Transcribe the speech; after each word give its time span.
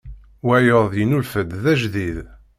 Wayeḍ 0.45 0.89
yennulfa-d 0.97 1.51
d 1.63 1.65
ajdid. 1.73 2.17